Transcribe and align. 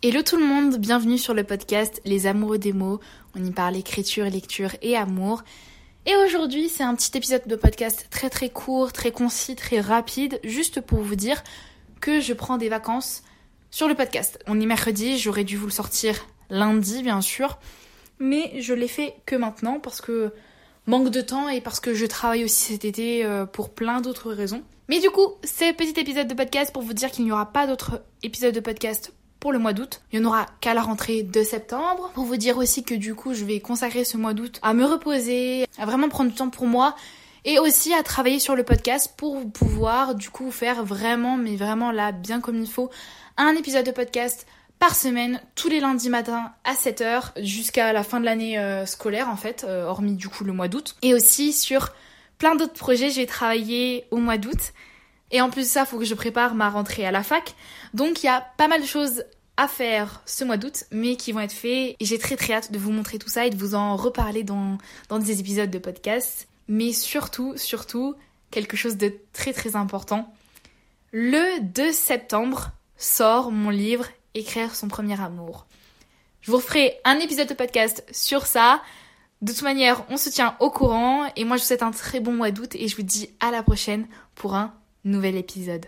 Hello 0.00 0.22
tout 0.22 0.36
le 0.36 0.46
monde, 0.46 0.76
bienvenue 0.76 1.18
sur 1.18 1.34
le 1.34 1.42
podcast 1.42 2.00
Les 2.04 2.28
Amoureux 2.28 2.58
des 2.58 2.72
mots. 2.72 3.00
On 3.34 3.44
y 3.44 3.50
parle 3.50 3.74
écriture, 3.74 4.26
lecture 4.26 4.70
et 4.80 4.96
amour. 4.96 5.42
Et 6.06 6.14
aujourd'hui, 6.14 6.68
c'est 6.68 6.84
un 6.84 6.94
petit 6.94 7.18
épisode 7.18 7.42
de 7.48 7.56
podcast 7.56 8.06
très 8.08 8.30
très 8.30 8.48
court, 8.48 8.92
très 8.92 9.10
concis, 9.10 9.56
très 9.56 9.80
rapide, 9.80 10.38
juste 10.44 10.80
pour 10.80 11.00
vous 11.00 11.16
dire 11.16 11.42
que 12.00 12.20
je 12.20 12.32
prends 12.32 12.58
des 12.58 12.68
vacances 12.68 13.24
sur 13.72 13.88
le 13.88 13.96
podcast. 13.96 14.38
On 14.46 14.60
est 14.60 14.66
mercredi, 14.66 15.18
j'aurais 15.18 15.42
dû 15.42 15.56
vous 15.56 15.66
le 15.66 15.72
sortir 15.72 16.14
lundi 16.48 17.02
bien 17.02 17.20
sûr, 17.20 17.58
mais 18.20 18.52
je 18.60 18.74
l'ai 18.74 18.86
fait 18.86 19.16
que 19.26 19.34
maintenant 19.34 19.80
parce 19.80 20.00
que 20.00 20.32
manque 20.86 21.10
de 21.10 21.22
temps 21.22 21.48
et 21.48 21.60
parce 21.60 21.80
que 21.80 21.92
je 21.92 22.06
travaille 22.06 22.44
aussi 22.44 22.74
cet 22.74 22.84
été 22.84 23.24
euh, 23.24 23.46
pour 23.46 23.70
plein 23.70 24.00
d'autres 24.00 24.30
raisons. 24.30 24.62
Mais 24.88 25.00
du 25.00 25.10
coup, 25.10 25.34
c'est 25.42 25.72
petit 25.72 25.98
épisode 25.98 26.28
de 26.28 26.34
podcast 26.34 26.72
pour 26.72 26.84
vous 26.84 26.94
dire 26.94 27.10
qu'il 27.10 27.24
n'y 27.24 27.32
aura 27.32 27.52
pas 27.52 27.66
d'autres 27.66 28.00
épisodes 28.22 28.54
de 28.54 28.60
podcast 28.60 29.12
pour 29.40 29.52
le 29.52 29.58
mois 29.58 29.72
d'août. 29.72 30.00
Il 30.12 30.20
n'y 30.20 30.26
en 30.26 30.28
aura 30.28 30.46
qu'à 30.60 30.74
la 30.74 30.82
rentrée 30.82 31.22
de 31.22 31.42
septembre. 31.42 32.10
Pour 32.14 32.24
vous 32.24 32.36
dire 32.36 32.58
aussi 32.58 32.84
que 32.84 32.94
du 32.94 33.14
coup, 33.14 33.34
je 33.34 33.44
vais 33.44 33.60
consacrer 33.60 34.04
ce 34.04 34.16
mois 34.16 34.34
d'août 34.34 34.58
à 34.62 34.74
me 34.74 34.84
reposer, 34.84 35.66
à 35.78 35.86
vraiment 35.86 36.08
prendre 36.08 36.30
du 36.30 36.36
temps 36.36 36.50
pour 36.50 36.66
moi 36.66 36.94
et 37.44 37.58
aussi 37.58 37.94
à 37.94 38.02
travailler 38.02 38.40
sur 38.40 38.56
le 38.56 38.64
podcast 38.64 39.14
pour 39.16 39.50
pouvoir 39.50 40.14
du 40.14 40.30
coup 40.30 40.50
faire 40.50 40.84
vraiment, 40.84 41.36
mais 41.36 41.56
vraiment 41.56 41.92
là, 41.92 42.12
bien 42.12 42.40
comme 42.40 42.60
il 42.60 42.68
faut, 42.68 42.90
un 43.36 43.54
épisode 43.54 43.86
de 43.86 43.90
podcast 43.90 44.46
par 44.78 44.94
semaine, 44.94 45.40
tous 45.54 45.68
les 45.68 45.80
lundis 45.80 46.08
matins 46.08 46.52
à 46.64 46.74
7h 46.74 47.32
jusqu'à 47.42 47.92
la 47.92 48.04
fin 48.04 48.20
de 48.20 48.24
l'année 48.24 48.58
euh, 48.58 48.86
scolaire 48.86 49.28
en 49.28 49.36
fait, 49.36 49.64
euh, 49.66 49.84
hormis 49.84 50.14
du 50.14 50.28
coup 50.28 50.44
le 50.44 50.52
mois 50.52 50.68
d'août. 50.68 50.96
Et 51.02 51.14
aussi 51.14 51.52
sur 51.52 51.90
plein 52.38 52.54
d'autres 52.54 52.74
projets, 52.74 53.10
j'ai 53.10 53.26
travaillé 53.26 54.06
au 54.10 54.18
mois 54.18 54.38
d'août. 54.38 54.72
Et 55.30 55.40
en 55.40 55.50
plus 55.50 55.62
de 55.62 55.68
ça, 55.68 55.84
faut 55.84 55.98
que 55.98 56.04
je 56.04 56.14
prépare 56.14 56.54
ma 56.54 56.70
rentrée 56.70 57.06
à 57.06 57.10
la 57.10 57.22
fac. 57.22 57.54
Donc 57.94 58.22
il 58.22 58.26
y 58.26 58.30
a 58.30 58.46
pas 58.56 58.68
mal 58.68 58.80
de 58.80 58.86
choses 58.86 59.24
à 59.56 59.68
faire 59.68 60.22
ce 60.24 60.44
mois 60.44 60.56
d'août, 60.56 60.84
mais 60.90 61.16
qui 61.16 61.32
vont 61.32 61.40
être 61.40 61.52
faits. 61.52 61.96
Et 61.98 62.04
j'ai 62.04 62.18
très 62.18 62.36
très 62.36 62.54
hâte 62.54 62.72
de 62.72 62.78
vous 62.78 62.92
montrer 62.92 63.18
tout 63.18 63.28
ça 63.28 63.44
et 63.44 63.50
de 63.50 63.56
vous 63.56 63.74
en 63.74 63.96
reparler 63.96 64.44
dans, 64.44 64.78
dans 65.08 65.18
des 65.18 65.40
épisodes 65.40 65.70
de 65.70 65.78
podcast. 65.78 66.48
Mais 66.68 66.92
surtout, 66.92 67.54
surtout, 67.56 68.14
quelque 68.50 68.76
chose 68.76 68.96
de 68.96 69.12
très 69.32 69.52
très 69.52 69.76
important. 69.76 70.32
Le 71.12 71.60
2 71.62 71.92
septembre 71.92 72.70
sort 72.96 73.50
mon 73.50 73.70
livre 73.70 74.06
Écrire 74.34 74.74
son 74.74 74.88
premier 74.88 75.20
amour. 75.20 75.66
Je 76.42 76.50
vous 76.50 76.58
referai 76.58 77.00
un 77.04 77.18
épisode 77.18 77.48
de 77.48 77.54
podcast 77.54 78.04
sur 78.12 78.46
ça. 78.46 78.80
De 79.42 79.52
toute 79.52 79.62
manière, 79.62 80.04
on 80.10 80.16
se 80.16 80.28
tient 80.28 80.56
au 80.60 80.70
courant 80.70 81.26
et 81.34 81.44
moi 81.44 81.56
je 81.56 81.62
vous 81.62 81.66
souhaite 81.68 81.82
un 81.82 81.90
très 81.90 82.20
bon 82.20 82.32
mois 82.32 82.50
d'août 82.50 82.74
et 82.74 82.86
je 82.88 82.96
vous 82.96 83.02
dis 83.02 83.30
à 83.40 83.50
la 83.50 83.62
prochaine 83.62 84.06
pour 84.34 84.54
un 84.54 84.74
nouvel 85.08 85.36
épisode. 85.36 85.86